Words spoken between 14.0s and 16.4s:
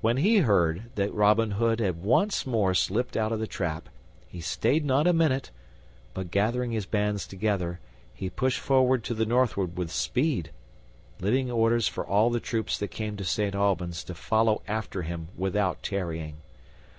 to follow after him without tarrying.